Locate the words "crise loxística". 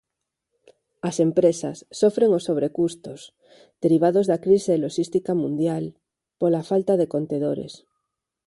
4.45-5.31